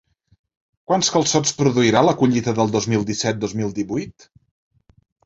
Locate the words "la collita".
2.07-2.53